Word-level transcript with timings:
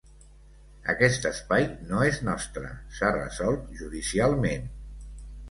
Aquest 0.93 1.27
espai 1.29 1.65
no 1.89 1.99
és 2.07 2.17
nostre, 2.29 2.73
s’ha 2.97 3.13
resolt 3.19 3.69
judicialment. 3.83 4.69